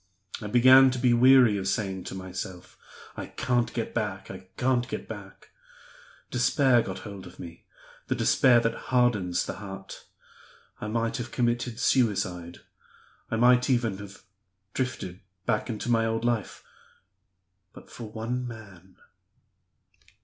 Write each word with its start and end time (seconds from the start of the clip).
I 0.41 0.47
began 0.47 0.89
to 0.89 0.97
be 0.97 1.13
weary 1.13 1.59
of 1.59 1.67
saying 1.67 2.05
to 2.05 2.15
myself, 2.15 2.75
'I 3.15 3.27
can't 3.37 3.71
get 3.71 3.93
back! 3.93 4.31
I 4.31 4.47
can't 4.57 4.87
get 4.87 5.07
back!' 5.07 5.51
Despair 6.31 6.81
got 6.81 6.97
hold 7.05 7.27
of 7.27 7.37
me, 7.39 7.65
the 8.07 8.15
despair 8.15 8.59
that 8.61 8.73
hardens 8.89 9.45
the 9.45 9.57
heart. 9.57 10.07
I 10.79 10.87
might 10.87 11.17
have 11.17 11.29
committed 11.31 11.79
suicide; 11.79 12.61
I 13.29 13.35
might 13.35 13.69
even 13.69 13.99
have 13.99 14.23
drifted 14.73 15.19
back 15.45 15.69
into 15.69 15.87
my 15.91 16.07
old 16.07 16.25
life 16.25 16.63
but 17.71 17.91
for 17.91 18.09
one 18.11 18.47
man." 18.47 18.95